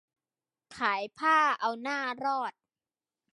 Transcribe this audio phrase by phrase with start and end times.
[0.77, 2.53] ขายผ้าเอาหน้ารอด